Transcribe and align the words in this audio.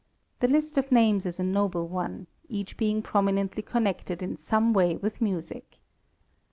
The 0.39 0.47
list 0.47 0.79
of 0.79 0.91
names 0.91 1.27
is 1.27 1.37
a 1.39 1.43
noble 1.43 1.87
one, 1.87 2.25
each 2.49 2.75
being 2.75 3.03
prominently 3.03 3.61
connected 3.61 4.23
in 4.23 4.35
some 4.35 4.73
way 4.73 4.95
with 4.97 5.21
music. 5.21 5.77